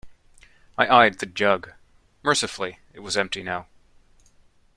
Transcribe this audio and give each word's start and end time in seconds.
I 0.79 0.87
eyed 0.87 1.19
the 1.19 1.27
jug. 1.27 1.73
Mercifully, 2.23 2.79
it 2.91 3.01
was 3.01 3.15
empty 3.15 3.43
now. 3.43 3.67